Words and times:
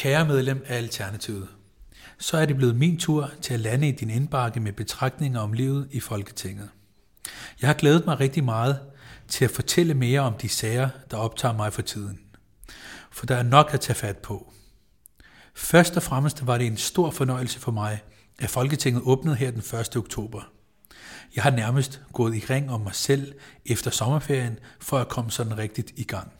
Kære 0.00 0.26
medlem 0.26 0.64
af 0.66 0.76
Alternativet, 0.76 1.48
så 2.18 2.36
er 2.36 2.46
det 2.46 2.56
blevet 2.56 2.76
min 2.76 2.98
tur 2.98 3.30
til 3.42 3.54
at 3.54 3.60
lande 3.60 3.88
i 3.88 3.92
din 3.92 4.10
indbakke 4.10 4.60
med 4.60 4.72
betragtninger 4.72 5.40
om 5.40 5.52
livet 5.52 5.88
i 5.90 6.00
Folketinget. 6.00 6.68
Jeg 7.60 7.68
har 7.68 7.74
glædet 7.74 8.06
mig 8.06 8.20
rigtig 8.20 8.44
meget 8.44 8.80
til 9.28 9.44
at 9.44 9.50
fortælle 9.50 9.94
mere 9.94 10.20
om 10.20 10.34
de 10.34 10.48
sager, 10.48 10.88
der 11.10 11.16
optager 11.16 11.54
mig 11.54 11.72
for 11.72 11.82
tiden. 11.82 12.20
For 13.10 13.26
der 13.26 13.36
er 13.36 13.42
nok 13.42 13.70
at 13.72 13.80
tage 13.80 13.94
fat 13.94 14.18
på. 14.18 14.52
Først 15.54 15.96
og 15.96 16.02
fremmest 16.02 16.46
var 16.46 16.58
det 16.58 16.66
en 16.66 16.76
stor 16.76 17.10
fornøjelse 17.10 17.60
for 17.60 17.72
mig, 17.72 18.00
at 18.38 18.50
Folketinget 18.50 19.02
åbnede 19.02 19.36
her 19.36 19.50
den 19.50 19.80
1. 19.80 19.96
oktober. 19.96 20.42
Jeg 21.36 21.42
har 21.42 21.50
nærmest 21.50 22.00
gået 22.12 22.36
i 22.36 22.44
ring 22.50 22.70
om 22.70 22.80
mig 22.80 22.94
selv 22.94 23.34
efter 23.66 23.90
sommerferien, 23.90 24.58
for 24.80 24.98
at 24.98 25.08
komme 25.08 25.30
sådan 25.30 25.58
rigtigt 25.58 25.92
i 25.96 26.04
gang. 26.04 26.32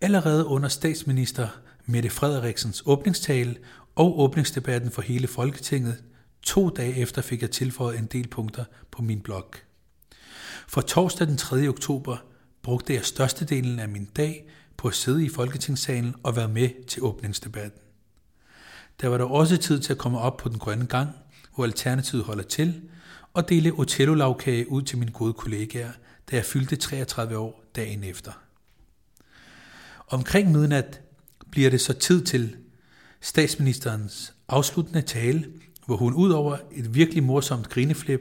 Allerede 0.00 0.46
under 0.46 0.68
statsminister 0.68 1.48
Mette 1.86 2.10
Frederiksens 2.10 2.82
åbningstale 2.86 3.56
og 3.94 4.20
åbningsdebatten 4.20 4.90
for 4.90 5.02
hele 5.02 5.26
Folketinget, 5.26 6.02
to 6.42 6.68
dage 6.68 6.96
efter 6.96 7.22
fik 7.22 7.42
jeg 7.42 7.50
tilføjet 7.50 7.98
en 7.98 8.06
del 8.06 8.28
punkter 8.28 8.64
på 8.90 9.02
min 9.02 9.20
blog. 9.20 9.50
For 10.68 10.80
torsdag 10.80 11.26
den 11.26 11.36
3. 11.36 11.68
oktober 11.68 12.16
brugte 12.62 12.94
jeg 12.94 13.04
størstedelen 13.04 13.78
af 13.78 13.88
min 13.88 14.04
dag 14.04 14.48
på 14.76 14.88
at 14.88 14.94
sidde 14.94 15.24
i 15.24 15.28
Folketingssalen 15.28 16.14
og 16.22 16.36
være 16.36 16.48
med 16.48 16.86
til 16.86 17.02
åbningsdebatten. 17.02 17.80
Der 19.00 19.08
var 19.08 19.18
der 19.18 19.24
også 19.24 19.56
tid 19.56 19.80
til 19.80 19.92
at 19.92 19.98
komme 19.98 20.18
op 20.18 20.36
på 20.36 20.48
den 20.48 20.58
grønne 20.58 20.86
gang, 20.86 21.10
hvor 21.54 21.64
Alternativet 21.64 22.24
holder 22.24 22.44
til, 22.44 22.82
og 23.32 23.48
dele 23.48 23.72
otello 23.72 24.34
ud 24.68 24.82
til 24.82 24.98
mine 24.98 25.12
gode 25.12 25.32
kollegaer, 25.32 25.92
da 26.30 26.36
jeg 26.36 26.44
fyldte 26.44 26.76
33 26.76 27.38
år 27.38 27.64
dagen 27.76 28.04
efter. 28.04 28.45
Omkring 30.08 30.52
midnat 30.52 31.00
bliver 31.50 31.70
det 31.70 31.80
så 31.80 31.92
tid 31.92 32.24
til 32.24 32.56
statsministerens 33.20 34.34
afsluttende 34.48 35.02
tale, 35.02 35.46
hvor 35.86 35.96
hun 35.96 36.14
ud 36.14 36.30
over 36.30 36.56
et 36.72 36.94
virkelig 36.94 37.22
morsomt 37.22 37.68
grineflip 37.68 38.20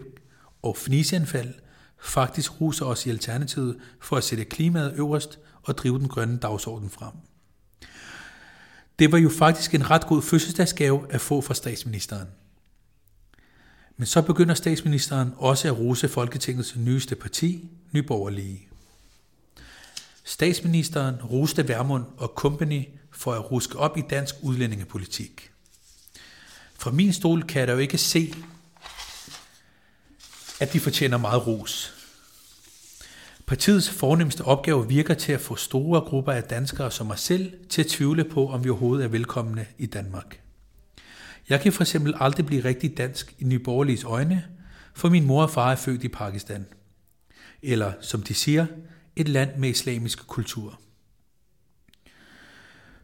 og 0.62 0.78
fniseanfald, 0.78 1.54
faktisk 2.00 2.62
ruser 2.62 2.86
os 2.86 3.06
i 3.06 3.10
Alternativet 3.10 3.78
for 4.02 4.16
at 4.16 4.24
sætte 4.24 4.46
klimaet 4.46 4.94
øverst 4.98 5.40
og 5.64 5.78
drive 5.78 6.00
den 6.00 6.08
grønne 6.08 6.38
dagsorden 6.38 6.90
frem. 6.90 7.14
Det 9.00 9.12
var 9.12 9.18
jo 9.18 9.30
faktisk 9.30 9.74
en 9.76 9.90
ret 9.90 10.08
god 10.08 10.22
fødselsdagsgave 10.22 11.14
at 11.14 11.22
få 11.22 11.42
fra 11.42 11.54
statsministeren. 11.54 12.28
Men 13.98 14.06
så 14.06 14.22
begynder 14.22 14.54
statsministeren 14.54 15.34
også 15.38 15.68
at 15.68 15.80
rose 15.80 16.08
Folketingets 16.08 16.76
nyeste 16.76 17.16
parti, 17.16 17.70
Nyborgerlige. 17.92 18.68
Statsministeren 20.28 21.16
roste 21.16 21.68
Vermund 21.68 22.06
og 22.18 22.34
company 22.36 22.86
for 23.12 23.34
at 23.34 23.52
ruske 23.52 23.80
op 23.80 23.98
i 23.98 24.02
dansk 24.10 24.36
udlændingepolitik. 24.42 25.52
Fra 26.74 26.92
min 26.92 27.14
stol 27.14 27.44
kan 27.44 27.60
jeg 27.60 27.68
da 27.68 27.74
jo 27.74 27.80
ikke 27.80 27.98
se, 27.98 28.34
at 30.60 30.74
de 30.74 30.80
fortjener 30.80 31.18
meget 31.18 31.48
ros. 31.48 31.94
Partiets 33.46 33.90
fornemmeste 33.90 34.42
opgave 34.42 34.88
virker 34.88 35.14
til 35.14 35.32
at 35.32 35.42
få 35.42 35.56
store 35.56 36.02
grupper 36.02 36.32
af 36.32 36.44
danskere 36.44 36.92
som 36.92 37.08
mig 37.08 37.20
selv 37.20 37.54
til 37.70 37.82
at 37.82 37.88
tvivle 37.88 38.24
på, 38.24 38.50
om 38.50 38.64
vi 38.64 38.70
overhovedet 38.70 39.04
er 39.04 39.10
velkomne 39.10 39.66
i 39.78 39.86
Danmark. 39.86 40.40
Jeg 41.50 41.62
kan 41.62 41.74
for 41.74 41.84
eksempel 41.84 42.14
aldrig 42.20 42.46
blive 42.46 42.64
rigtig 42.64 42.98
dansk 42.98 43.36
i 43.40 43.44
Nyborgerliges 43.44 44.04
øjne, 44.04 44.46
for 44.94 45.10
min 45.10 45.26
mor 45.26 45.44
og 45.44 45.50
far 45.50 45.72
er 45.72 45.76
født 45.76 46.04
i 46.04 46.08
Pakistan. 46.08 46.66
Eller, 47.62 47.94
som 48.02 48.24
de 48.24 48.34
siger, 48.34 48.66
et 49.16 49.28
land 49.28 49.58
med 49.58 49.70
islamisk 49.70 50.28
kultur. 50.28 50.80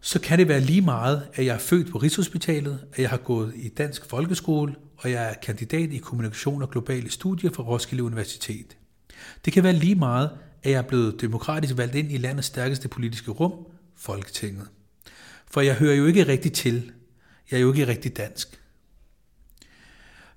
Så 0.01 0.21
kan 0.21 0.39
det 0.39 0.47
være 0.47 0.59
lige 0.59 0.81
meget, 0.81 1.27
at 1.33 1.45
jeg 1.45 1.55
er 1.55 1.59
født 1.59 1.91
på 1.91 1.97
Rigshospitalet, 1.97 2.87
at 2.93 2.99
jeg 2.99 3.09
har 3.09 3.17
gået 3.17 3.53
i 3.55 3.69
dansk 3.69 4.05
folkeskole, 4.05 4.75
og 4.97 5.11
jeg 5.11 5.29
er 5.29 5.33
kandidat 5.33 5.91
i 5.91 5.97
kommunikation 5.97 6.61
og 6.61 6.69
globale 6.69 7.09
studier 7.09 7.51
fra 7.51 7.63
Roskilde 7.63 8.03
Universitet. 8.03 8.77
Det 9.45 9.53
kan 9.53 9.63
være 9.63 9.73
lige 9.73 9.95
meget, 9.95 10.29
at 10.63 10.71
jeg 10.71 10.77
er 10.77 10.87
blevet 10.87 11.21
demokratisk 11.21 11.77
valgt 11.77 11.95
ind 11.95 12.11
i 12.11 12.17
landets 12.17 12.47
stærkeste 12.47 12.87
politiske 12.87 13.31
rum, 13.31 13.53
Folketinget. 13.95 14.67
For 15.47 15.61
jeg 15.61 15.75
hører 15.75 15.95
jo 15.95 16.05
ikke 16.05 16.27
rigtig 16.27 16.53
til. 16.53 16.91
Jeg 17.51 17.57
er 17.57 17.61
jo 17.61 17.73
ikke 17.73 17.87
rigtig 17.87 18.17
dansk. 18.17 18.61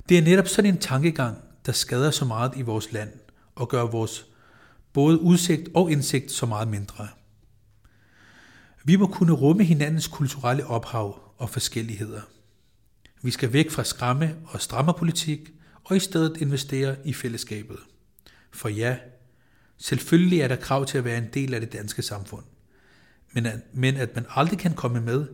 Det 0.08 0.18
er 0.18 0.22
netop 0.22 0.48
sådan 0.48 0.74
en 0.74 0.80
tankegang, 0.80 1.38
der 1.66 1.72
skader 1.72 2.10
så 2.10 2.24
meget 2.24 2.52
i 2.56 2.62
vores 2.62 2.92
land 2.92 3.10
og 3.54 3.68
gør 3.68 3.82
vores 3.82 4.26
både 4.94 5.20
udsigt 5.20 5.68
og 5.74 5.90
indsigt 5.90 6.32
så 6.32 6.46
meget 6.46 6.68
mindre. 6.68 7.08
Vi 8.84 8.96
må 8.96 9.06
kunne 9.06 9.32
rumme 9.32 9.64
hinandens 9.64 10.06
kulturelle 10.06 10.66
ophav 10.66 11.20
og 11.38 11.50
forskelligheder. 11.50 12.20
Vi 13.22 13.30
skal 13.30 13.52
væk 13.52 13.70
fra 13.70 13.84
skræmme 13.84 14.36
og 14.46 14.60
strammerpolitik 14.60 15.52
og 15.84 15.96
i 15.96 16.00
stedet 16.00 16.36
investere 16.36 16.96
i 17.04 17.12
fællesskabet. 17.12 17.78
For 18.50 18.68
ja, 18.68 18.96
selvfølgelig 19.78 20.40
er 20.40 20.48
der 20.48 20.56
krav 20.56 20.86
til 20.86 20.98
at 20.98 21.04
være 21.04 21.18
en 21.18 21.28
del 21.34 21.54
af 21.54 21.60
det 21.60 21.72
danske 21.72 22.02
samfund. 22.02 22.44
Men 23.32 23.46
at, 23.46 23.60
men 23.72 23.96
at 23.96 24.14
man 24.14 24.26
aldrig 24.28 24.58
kan 24.58 24.74
komme 24.74 25.00
med 25.00 25.26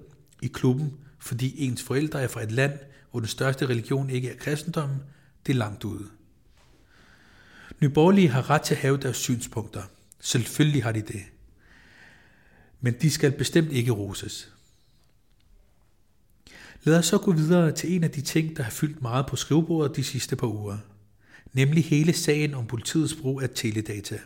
i 0.42 0.46
klubben, 0.46 0.92
fordi 1.18 1.66
ens 1.66 1.82
forældre 1.82 2.22
er 2.22 2.28
fra 2.28 2.42
et 2.42 2.52
land, 2.52 2.78
hvor 3.10 3.20
den 3.20 3.28
største 3.28 3.66
religion 3.66 4.10
ikke 4.10 4.30
er 4.30 4.36
kristendommen, 4.36 4.98
det 5.46 5.52
er 5.52 5.56
langt 5.56 5.84
ude. 5.84 6.04
Nyborgerlige 7.80 8.28
har 8.28 8.50
ret 8.50 8.62
til 8.62 8.74
at 8.74 8.80
have 8.80 8.96
deres 8.96 9.16
synspunkter. 9.16 9.82
Selvfølgelig 10.20 10.82
har 10.82 10.92
de 10.92 11.00
det. 11.00 11.22
Men 12.80 12.94
de 13.02 13.10
skal 13.10 13.32
bestemt 13.32 13.72
ikke 13.72 13.92
roses. 13.92 14.52
Lad 16.84 16.98
os 16.98 17.06
så 17.06 17.18
gå 17.18 17.32
videre 17.32 17.72
til 17.72 17.94
en 17.94 18.04
af 18.04 18.10
de 18.10 18.20
ting, 18.20 18.56
der 18.56 18.62
har 18.62 18.70
fyldt 18.70 19.02
meget 19.02 19.26
på 19.26 19.36
skrivebordet 19.36 19.96
de 19.96 20.04
sidste 20.04 20.36
par 20.36 20.46
uger. 20.46 20.78
Nemlig 21.52 21.84
hele 21.84 22.12
sagen 22.12 22.54
om 22.54 22.66
politiets 22.66 23.14
brug 23.14 23.42
af 23.42 23.50
teledata. 23.54 24.18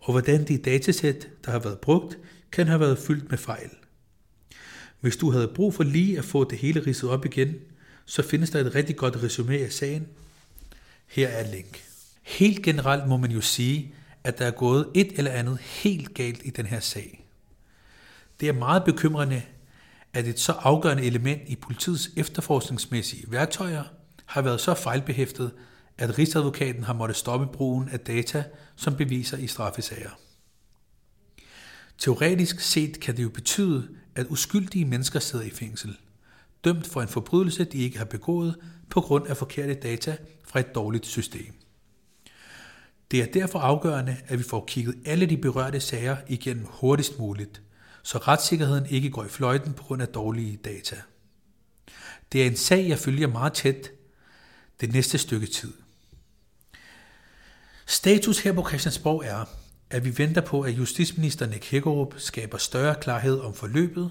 Og 0.00 0.12
hvordan 0.12 0.48
de 0.48 0.58
datasæt, 0.58 1.28
der 1.44 1.50
har 1.50 1.58
været 1.58 1.78
brugt, 1.78 2.18
kan 2.52 2.66
have 2.66 2.80
været 2.80 2.98
fyldt 2.98 3.30
med 3.30 3.38
fejl. 3.38 3.70
Hvis 5.00 5.16
du 5.16 5.30
havde 5.30 5.52
brug 5.54 5.74
for 5.74 5.82
lige 5.82 6.18
at 6.18 6.24
få 6.24 6.50
det 6.50 6.58
hele 6.58 6.86
ridset 6.86 7.10
op 7.10 7.24
igen, 7.24 7.54
så 8.04 8.22
findes 8.22 8.50
der 8.50 8.60
et 8.60 8.74
rigtig 8.74 8.96
godt 8.96 9.22
resume 9.22 9.58
af 9.58 9.72
sagen. 9.72 10.06
Her 11.06 11.28
er 11.28 11.44
et 11.44 11.50
link. 11.50 11.84
Helt 12.24 12.62
generelt 12.62 13.08
må 13.08 13.16
man 13.16 13.30
jo 13.30 13.40
sige, 13.40 13.94
at 14.24 14.38
der 14.38 14.46
er 14.46 14.50
gået 14.50 14.88
et 14.94 15.12
eller 15.18 15.30
andet 15.30 15.58
helt 15.58 16.14
galt 16.14 16.40
i 16.44 16.50
den 16.50 16.66
her 16.66 16.80
sag. 16.80 17.26
Det 18.40 18.48
er 18.48 18.52
meget 18.52 18.84
bekymrende, 18.84 19.42
at 20.12 20.28
et 20.28 20.40
så 20.40 20.52
afgørende 20.52 21.02
element 21.02 21.42
i 21.46 21.56
politiets 21.56 22.10
efterforskningsmæssige 22.16 23.24
værktøjer 23.28 23.84
har 24.26 24.42
været 24.42 24.60
så 24.60 24.74
fejlbehæftet, 24.74 25.52
at 25.98 26.18
Rigsadvokaten 26.18 26.84
har 26.84 26.92
måttet 26.92 27.16
stoppe 27.16 27.46
brugen 27.46 27.88
af 27.88 28.00
data 28.00 28.44
som 28.76 28.96
beviser 28.96 29.36
i 29.38 29.46
straffesager. 29.46 30.10
Teoretisk 31.98 32.60
set 32.60 33.00
kan 33.00 33.16
det 33.16 33.22
jo 33.22 33.28
betyde, 33.28 33.88
at 34.14 34.26
uskyldige 34.30 34.84
mennesker 34.84 35.20
sidder 35.20 35.44
i 35.44 35.50
fængsel, 35.50 35.96
dømt 36.64 36.86
for 36.86 37.02
en 37.02 37.08
forbrydelse, 37.08 37.64
de 37.64 37.78
ikke 37.78 37.98
har 37.98 38.04
begået 38.04 38.56
på 38.90 39.00
grund 39.00 39.26
af 39.26 39.36
forkerte 39.36 39.74
data 39.74 40.16
fra 40.44 40.60
et 40.60 40.74
dårligt 40.74 41.06
system. 41.06 41.63
Det 43.14 43.22
er 43.22 43.26
derfor 43.26 43.58
afgørende, 43.58 44.16
at 44.26 44.38
vi 44.38 44.42
får 44.44 44.64
kigget 44.68 44.94
alle 45.06 45.26
de 45.26 45.36
berørte 45.36 45.80
sager 45.80 46.16
igennem 46.28 46.66
hurtigst 46.68 47.18
muligt, 47.18 47.62
så 48.02 48.18
retssikkerheden 48.18 48.86
ikke 48.86 49.10
går 49.10 49.24
i 49.24 49.28
fløjten 49.28 49.72
på 49.72 49.82
grund 49.82 50.02
af 50.02 50.08
dårlige 50.08 50.56
data. 50.56 50.96
Det 52.32 52.42
er 52.42 52.46
en 52.46 52.56
sag, 52.56 52.88
jeg 52.88 52.98
følger 52.98 53.28
meget 53.28 53.52
tæt 53.52 53.90
det 54.80 54.92
næste 54.92 55.18
stykke 55.18 55.46
tid. 55.46 55.72
Status 57.86 58.38
her 58.38 58.52
på 58.52 58.68
Christiansborg 58.68 59.22
er, 59.24 59.44
at 59.90 60.04
vi 60.04 60.18
venter 60.18 60.40
på, 60.40 60.60
at 60.60 60.78
justitsminister 60.78 61.46
Nick 61.46 61.70
Hækkerup 61.70 62.14
skaber 62.16 62.58
større 62.58 62.94
klarhed 62.94 63.40
om 63.40 63.54
forløbet, 63.54 64.10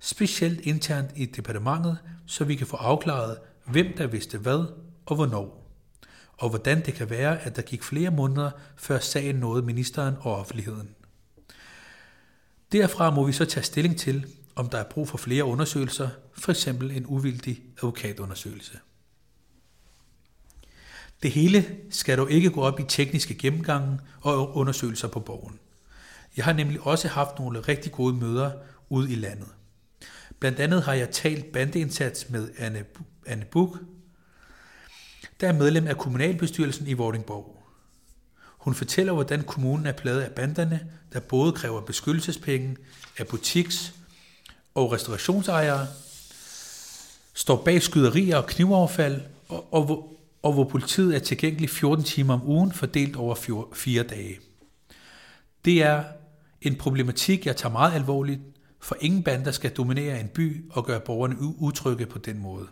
specielt 0.00 0.60
internt 0.60 1.10
i 1.16 1.26
departementet, 1.26 1.98
så 2.26 2.44
vi 2.44 2.54
kan 2.54 2.66
få 2.66 2.76
afklaret, 2.76 3.38
hvem 3.66 3.96
der 3.96 4.06
vidste 4.06 4.38
hvad 4.38 4.64
og 5.06 5.16
hvornår 5.16 5.67
og 6.38 6.48
hvordan 6.48 6.86
det 6.86 6.94
kan 6.94 7.10
være, 7.10 7.40
at 7.40 7.56
der 7.56 7.62
gik 7.62 7.82
flere 7.82 8.10
måneder, 8.10 8.50
før 8.76 8.98
sagen 8.98 9.36
nåede 9.36 9.62
ministeren 9.62 10.14
og 10.20 10.36
offentligheden. 10.36 10.94
Derfra 12.72 13.10
må 13.10 13.26
vi 13.26 13.32
så 13.32 13.44
tage 13.44 13.64
stilling 13.64 13.98
til, 13.98 14.26
om 14.54 14.68
der 14.68 14.78
er 14.78 14.84
brug 14.84 15.08
for 15.08 15.18
flere 15.18 15.44
undersøgelser, 15.44 16.08
f.eks. 16.38 16.66
en 16.66 17.04
uvildig 17.06 17.62
advokatundersøgelse. 17.76 18.78
Det 21.22 21.30
hele 21.30 21.76
skal 21.90 22.18
dog 22.18 22.30
ikke 22.30 22.50
gå 22.50 22.60
op 22.60 22.80
i 22.80 22.84
tekniske 22.88 23.34
gennemgange 23.34 23.98
og 24.20 24.56
undersøgelser 24.56 25.08
på 25.08 25.20
borgen. 25.20 25.58
Jeg 26.36 26.44
har 26.44 26.52
nemlig 26.52 26.80
også 26.80 27.08
haft 27.08 27.38
nogle 27.38 27.60
rigtig 27.60 27.92
gode 27.92 28.14
møder 28.14 28.52
ude 28.88 29.12
i 29.12 29.14
landet. 29.14 29.48
Blandt 30.38 30.60
andet 30.60 30.82
har 30.82 30.92
jeg 30.92 31.10
talt 31.10 31.52
bandeindsats 31.52 32.30
med 32.30 32.50
Anne, 32.58 32.84
Anne 33.26 33.44
Buk, 33.44 33.78
der 35.40 35.48
er 35.48 35.52
medlem 35.52 35.86
af 35.86 35.98
kommunalbestyrelsen 35.98 36.86
i 36.86 36.92
Vordingborg. 36.92 37.62
Hun 38.58 38.74
fortæller, 38.74 39.12
hvordan 39.12 39.42
kommunen 39.42 39.86
er 39.86 39.92
pladet 39.92 40.20
af 40.20 40.32
banderne, 40.32 40.80
der 41.12 41.20
både 41.20 41.52
kræver 41.52 41.80
beskyttelsespenge 41.80 42.76
af 43.18 43.26
butiks- 43.26 43.94
og 44.74 44.92
restaurationsejere 44.92 45.86
står 47.34 47.62
bag 47.64 47.82
skyderier 47.82 48.36
og 48.36 48.46
knivoverfald, 48.46 49.20
og, 49.48 49.74
og, 49.74 49.84
hvor, 49.84 50.12
og 50.42 50.52
hvor 50.52 50.64
politiet 50.64 51.14
er 51.14 51.18
tilgængelig 51.18 51.70
14 51.70 52.04
timer 52.04 52.34
om 52.34 52.48
ugen, 52.48 52.72
fordelt 52.72 53.16
over 53.16 53.64
fire 53.72 54.02
dage. 54.02 54.38
Det 55.64 55.82
er 55.82 56.04
en 56.62 56.76
problematik, 56.76 57.46
jeg 57.46 57.56
tager 57.56 57.72
meget 57.72 57.94
alvorligt, 57.94 58.40
for 58.80 58.96
ingen 59.00 59.22
bander 59.22 59.50
skal 59.50 59.70
dominere 59.70 60.20
en 60.20 60.28
by 60.28 60.70
og 60.70 60.86
gøre 60.86 61.00
borgerne 61.00 61.36
utrygge 61.40 62.06
på 62.06 62.18
den 62.18 62.38
måde. 62.38 62.66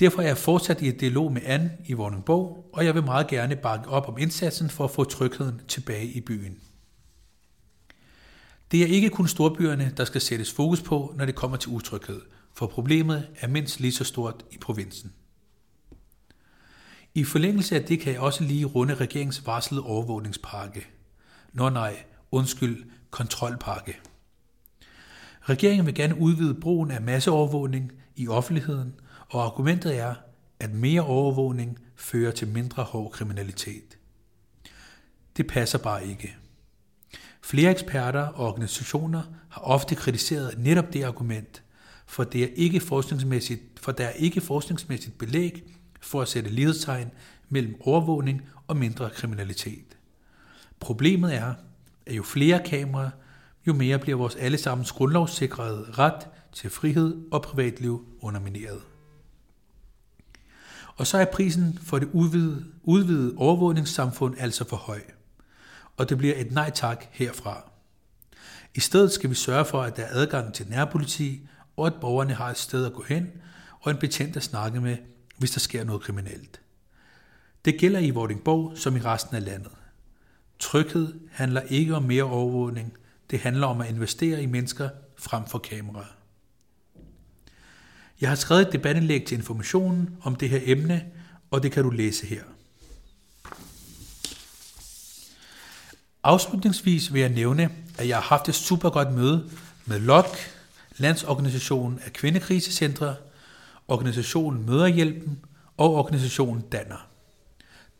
Derfor 0.00 0.22
er 0.22 0.26
jeg 0.26 0.38
fortsat 0.38 0.82
i 0.82 0.88
et 0.88 1.00
dialog 1.00 1.32
med 1.32 1.42
Anne 1.44 1.76
i 1.86 1.92
Vordingborg, 1.92 2.70
og 2.72 2.84
jeg 2.84 2.94
vil 2.94 3.04
meget 3.04 3.28
gerne 3.28 3.56
bakke 3.56 3.88
op 3.88 4.08
om 4.08 4.18
indsatsen 4.18 4.70
for 4.70 4.84
at 4.84 4.90
få 4.90 5.04
trygheden 5.04 5.60
tilbage 5.68 6.06
i 6.06 6.20
byen. 6.20 6.58
Det 8.70 8.82
er 8.82 8.86
ikke 8.86 9.10
kun 9.10 9.28
storbyerne, 9.28 9.92
der 9.96 10.04
skal 10.04 10.20
sættes 10.20 10.52
fokus 10.52 10.82
på, 10.82 11.14
når 11.16 11.24
det 11.26 11.34
kommer 11.34 11.56
til 11.56 11.70
utryghed, 11.70 12.20
for 12.54 12.66
problemet 12.66 13.28
er 13.40 13.48
mindst 13.48 13.80
lige 13.80 13.92
så 13.92 14.04
stort 14.04 14.44
i 14.50 14.58
provinsen. 14.58 15.12
I 17.14 17.24
forlængelse 17.24 17.76
af 17.76 17.84
det 17.84 18.00
kan 18.00 18.12
jeg 18.12 18.20
også 18.20 18.44
lige 18.44 18.64
runde 18.64 18.94
regeringens 18.94 19.46
varslede 19.46 19.82
overvågningspakke. 19.82 20.86
Nå 21.52 21.68
nej, 21.68 21.96
undskyld, 22.30 22.84
kontrolpakke. 23.10 23.96
Regeringen 25.40 25.86
vil 25.86 25.94
gerne 25.94 26.18
udvide 26.18 26.54
brugen 26.54 26.90
af 26.90 27.02
masseovervågning 27.02 27.92
i 28.16 28.28
offentligheden, 28.28 28.94
og 29.28 29.44
argumentet 29.44 29.98
er, 29.98 30.14
at 30.60 30.74
mere 30.74 31.00
overvågning 31.00 31.78
fører 31.96 32.32
til 32.32 32.48
mindre 32.48 32.82
hård 32.82 33.10
kriminalitet. 33.12 33.98
Det 35.36 35.46
passer 35.46 35.78
bare 35.78 36.06
ikke. 36.06 36.36
Flere 37.42 37.70
eksperter 37.70 38.20
og 38.20 38.48
organisationer 38.48 39.22
har 39.48 39.60
ofte 39.60 39.94
kritiseret 39.94 40.58
netop 40.58 40.92
det 40.92 41.04
argument, 41.04 41.62
for, 42.06 42.24
det 42.24 42.42
er 42.42 42.48
ikke 42.54 42.80
forskningsmæssigt, 42.80 43.62
for 43.80 43.92
der 43.92 44.04
er 44.04 44.12
ikke 44.12 44.40
forskningsmæssigt 44.40 45.18
belæg 45.18 45.64
for 46.00 46.22
at 46.22 46.28
sætte 46.28 46.50
lighedstegn 46.50 47.10
mellem 47.48 47.76
overvågning 47.80 48.42
og 48.66 48.76
mindre 48.76 49.10
kriminalitet. 49.10 49.96
Problemet 50.80 51.34
er, 51.34 51.54
at 52.06 52.16
jo 52.16 52.22
flere 52.22 52.62
kameraer, 52.64 53.10
jo 53.66 53.72
mere 53.72 53.98
bliver 53.98 54.18
vores 54.18 54.36
allesammens 54.36 54.92
grundlovssikrede 54.92 55.86
ret 55.98 56.28
til 56.52 56.70
frihed 56.70 57.16
og 57.32 57.42
privatliv 57.42 58.06
undermineret. 58.20 58.80
Og 60.96 61.06
så 61.06 61.18
er 61.18 61.24
prisen 61.24 61.78
for 61.82 61.98
det 61.98 62.08
udvidede, 62.12 62.64
udvidede 62.82 63.34
overvågningssamfund 63.36 64.34
altså 64.38 64.68
for 64.68 64.76
høj. 64.76 65.00
Og 65.96 66.08
det 66.08 66.18
bliver 66.18 66.34
et 66.36 66.52
nej 66.52 66.70
tak 66.70 67.04
herfra. 67.10 67.70
I 68.74 68.80
stedet 68.80 69.12
skal 69.12 69.30
vi 69.30 69.34
sørge 69.34 69.64
for, 69.64 69.82
at 69.82 69.96
der 69.96 70.02
er 70.02 70.08
adgang 70.10 70.54
til 70.54 70.68
nærpoliti, 70.68 71.48
og 71.76 71.86
at 71.86 71.94
borgerne 72.00 72.34
har 72.34 72.50
et 72.50 72.58
sted 72.58 72.86
at 72.86 72.92
gå 72.92 73.02
hen, 73.02 73.30
og 73.80 73.90
en 73.90 73.98
betjent 73.98 74.36
at 74.36 74.42
snakke 74.42 74.80
med, 74.80 74.96
hvis 75.38 75.50
der 75.50 75.60
sker 75.60 75.84
noget 75.84 76.02
kriminelt. 76.02 76.60
Det 77.64 77.78
gælder 77.78 77.98
i 77.98 78.10
Vordingborg 78.10 78.78
som 78.78 78.96
i 78.96 79.00
resten 79.00 79.36
af 79.36 79.44
landet. 79.44 79.72
Tryghed 80.58 81.14
handler 81.30 81.60
ikke 81.60 81.94
om 81.94 82.02
mere 82.02 82.24
overvågning, 82.24 82.92
det 83.30 83.40
handler 83.40 83.66
om 83.66 83.80
at 83.80 83.88
investere 83.88 84.42
i 84.42 84.46
mennesker 84.46 84.88
frem 85.18 85.46
for 85.46 85.58
kameraer. 85.58 86.15
Jeg 88.20 88.28
har 88.28 88.36
skrevet 88.36 88.66
et 88.66 88.72
debatindlæg 88.72 89.24
til 89.24 89.38
informationen 89.38 90.16
om 90.22 90.36
det 90.36 90.50
her 90.50 90.60
emne, 90.62 91.04
og 91.50 91.62
det 91.62 91.72
kan 91.72 91.82
du 91.82 91.90
læse 91.90 92.26
her. 92.26 92.42
Afslutningsvis 96.22 97.12
vil 97.12 97.20
jeg 97.20 97.30
nævne, 97.30 97.70
at 97.98 98.08
jeg 98.08 98.16
har 98.16 98.22
haft 98.22 98.48
et 98.48 98.54
super 98.54 98.90
godt 98.90 99.12
møde 99.12 99.50
med 99.86 100.00
LOK, 100.00 100.36
Landsorganisationen 100.96 102.00
af 102.04 102.12
Kvindekrisecentre, 102.12 103.16
organisationen 103.88 104.66
Møderhjælpen 104.66 105.38
og 105.76 105.94
organisationen 105.94 106.62
Danner. 106.72 107.08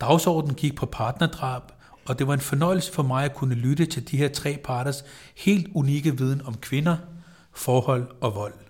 Dagsordenen 0.01 0.55
gik 0.55 0.77
på 0.77 0.87
partnerdrab, 0.87 1.63
og 2.07 2.19
det 2.19 2.27
var 2.27 2.35
en 2.35 2.41
fornøjelse 2.41 2.93
for 2.93 3.03
mig 3.03 3.25
at 3.25 3.35
kunne 3.35 3.55
lytte 3.55 3.87
til 3.87 4.11
de 4.11 4.17
her 4.17 4.29
tre 4.29 4.59
parters 4.65 5.05
helt 5.37 5.69
unikke 5.75 6.19
viden 6.19 6.43
om 6.43 6.57
kvinder, 6.57 6.97
forhold 7.53 8.11
og 8.21 8.35
vold. 8.35 8.66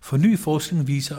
For 0.00 0.16
ny 0.16 0.38
forskning 0.38 0.86
viser, 0.86 1.18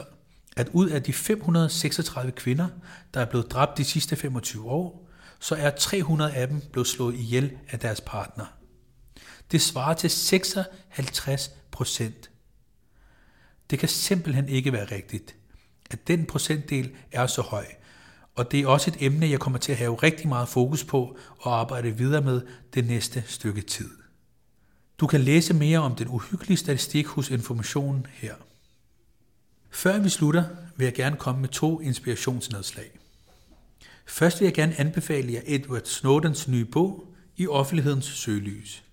at 0.56 0.68
ud 0.72 0.88
af 0.88 1.02
de 1.02 1.12
536 1.12 2.32
kvinder, 2.32 2.68
der 3.14 3.20
er 3.20 3.24
blevet 3.24 3.50
dræbt 3.50 3.78
de 3.78 3.84
sidste 3.84 4.16
25 4.16 4.70
år, 4.70 5.08
så 5.40 5.54
er 5.54 5.70
300 5.70 6.32
af 6.32 6.48
dem 6.48 6.60
blevet 6.72 6.88
slået 6.88 7.14
ihjel 7.14 7.52
af 7.70 7.78
deres 7.78 8.00
partner. 8.00 8.46
Det 9.50 9.60
svarer 9.60 9.94
til 9.94 10.10
56 10.10 11.50
procent. 11.70 12.30
Det 13.70 13.78
kan 13.78 13.88
simpelthen 13.88 14.48
ikke 14.48 14.72
være 14.72 14.84
rigtigt, 14.84 15.34
at 15.90 16.08
den 16.08 16.26
procentdel 16.26 16.90
er 17.12 17.26
så 17.26 17.42
høj. 17.42 17.66
Og 18.34 18.52
det 18.52 18.60
er 18.60 18.66
også 18.66 18.90
et 18.90 18.96
emne, 19.00 19.30
jeg 19.30 19.40
kommer 19.40 19.58
til 19.58 19.72
at 19.72 19.78
have 19.78 19.94
rigtig 19.94 20.28
meget 20.28 20.48
fokus 20.48 20.84
på 20.84 21.16
og 21.38 21.60
arbejde 21.60 21.96
videre 21.96 22.22
med 22.22 22.42
det 22.74 22.86
næste 22.86 23.24
stykke 23.26 23.62
tid. 23.62 23.90
Du 24.98 25.06
kan 25.06 25.20
læse 25.20 25.54
mere 25.54 25.78
om 25.78 25.94
den 25.94 26.08
uhyggelige 26.08 26.56
statistik 26.56 27.06
hos 27.06 27.30
Informationen 27.30 28.06
her. 28.12 28.34
Før 29.70 29.98
vi 29.98 30.08
slutter, 30.08 30.44
vil 30.76 30.84
jeg 30.84 30.94
gerne 30.94 31.16
komme 31.16 31.40
med 31.40 31.48
to 31.48 31.80
inspirationsnedslag. 31.80 32.90
Først 34.06 34.40
vil 34.40 34.46
jeg 34.46 34.54
gerne 34.54 34.80
anbefale 34.80 35.32
jer 35.32 35.40
Edward 35.46 35.84
Snowdens 35.84 36.48
nye 36.48 36.64
bog 36.64 37.14
i 37.36 37.46
offentlighedens 37.46 38.04
søgelys. 38.04 38.84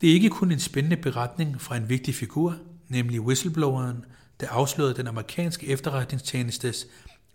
Det 0.00 0.08
er 0.08 0.14
ikke 0.14 0.30
kun 0.30 0.52
en 0.52 0.60
spændende 0.60 0.96
beretning 0.96 1.60
fra 1.60 1.76
en 1.76 1.88
vigtig 1.88 2.14
figur, 2.14 2.56
nemlig 2.88 3.20
whistlebloweren, 3.20 4.04
der 4.40 4.48
afslørede 4.48 4.94
den 4.94 5.06
amerikanske 5.06 5.66
efterretningstjenestes 5.66 6.86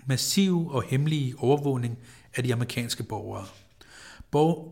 massive 0.06 0.72
og 0.72 0.84
hemmelige 0.84 1.36
overvågning 1.38 1.98
af 2.36 2.44
de 2.44 2.54
amerikanske 2.54 3.04
borgere. 3.04 3.46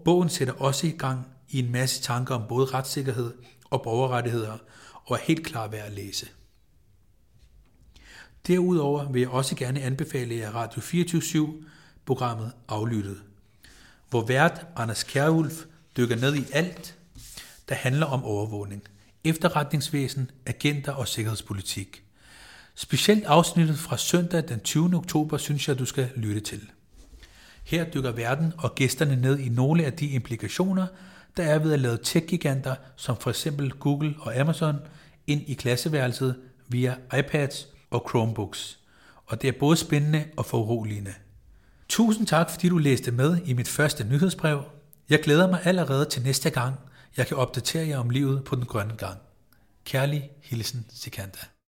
Bogen 0.06 0.30
sætter 0.30 0.54
også 0.54 0.88
i 0.88 0.96
gang 0.98 1.28
i 1.50 1.60
en 1.60 1.72
masse 1.72 2.02
tanker 2.02 2.36
om 2.36 2.44
både 2.50 2.66
retssikkerhed 2.66 3.34
og 3.70 3.82
borgerrettigheder, 3.82 4.58
og 5.06 5.16
er 5.16 5.22
helt 5.24 5.46
klar 5.46 5.68
værd 5.68 5.86
at 5.86 5.94
læse. 5.94 6.28
Derudover 8.48 9.12
vil 9.12 9.20
jeg 9.20 9.30
også 9.30 9.56
gerne 9.56 9.82
anbefale 9.82 10.36
jer 10.36 10.52
Radio 10.52 10.82
24 10.82 11.64
programmet 12.06 12.52
Aflyttet, 12.68 13.18
hvor 14.10 14.26
vært 14.26 14.66
Anders 14.76 15.04
Kjærulf 15.04 15.64
dykker 15.98 16.16
ned 16.16 16.36
i 16.36 16.46
alt, 16.54 16.96
der 17.70 17.76
handler 17.76 18.06
om 18.06 18.24
overvågning, 18.24 18.84
efterretningsvæsen, 19.24 20.32
agenter 20.46 20.92
og 20.92 21.08
sikkerhedspolitik. 21.08 22.04
Specielt 22.76 23.26
afsnittet 23.26 23.78
fra 23.78 23.98
søndag 23.98 24.48
den 24.48 24.60
20. 24.60 24.96
oktober 24.96 25.38
synes 25.38 25.68
jeg, 25.68 25.80
du 25.80 25.86
skal 25.86 26.10
lytte 26.16 26.42
til. 26.42 26.62
Her 27.64 27.84
dykker 27.84 28.12
verden 28.12 28.54
og 28.58 28.76
gæsterne 28.76 29.16
ned 29.16 29.40
i 29.40 29.50
nogle 29.50 29.86
af 29.86 29.94
de 29.94 30.08
implikationer, 30.08 30.88
der 31.38 31.44
er 31.44 31.60
ved 31.60 31.74
at 31.74 31.80
lave 31.80 31.98
tech-giganter 31.98 32.76
som 32.96 33.18
for 33.18 33.30
eksempel 33.30 33.72
Google 33.72 34.16
og 34.20 34.40
Amazon 34.40 34.76
ind 35.28 35.42
i 35.48 35.54
klasseværelset 35.54 36.36
via 36.68 36.96
iPads 37.20 37.73
og 37.94 38.06
Chromebooks. 38.10 38.80
Og 39.26 39.42
det 39.42 39.48
er 39.48 39.60
både 39.60 39.78
spændende 39.78 40.26
og 40.38 40.46
foruroligende. 40.46 41.14
Tusind 41.90 42.28
tak, 42.28 42.50
fordi 42.50 42.70
du 42.70 42.78
læste 42.78 43.12
med 43.12 43.38
i 43.46 43.54
mit 43.54 43.68
første 43.68 44.04
nyhedsbrev. 44.04 44.64
Jeg 45.10 45.20
glæder 45.20 45.50
mig 45.50 45.60
allerede 45.64 46.06
til 46.06 46.24
næste 46.24 46.50
gang, 46.50 46.76
jeg 47.18 47.28
kan 47.28 47.38
opdatere 47.38 47.88
jer 47.88 47.98
om 47.98 48.10
livet 48.10 48.44
på 48.44 48.56
den 48.56 48.66
grønne 48.66 48.96
gang. 48.98 49.18
Kærlig 49.86 50.30
hilsen, 50.44 50.86
Sikanda. 50.90 51.40